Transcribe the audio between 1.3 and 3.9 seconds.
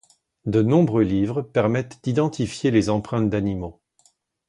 permettent d'identifier les empreintes d'animaux.